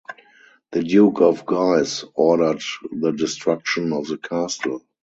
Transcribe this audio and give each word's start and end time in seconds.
The 0.71 0.81
Duke 0.81 1.21
of 1.21 1.45
Guise 1.45 2.03
ordered 2.15 2.63
the 2.91 3.11
destruction 3.11 3.93
of 3.93 4.07
the 4.07 4.17
castle. 4.17 4.81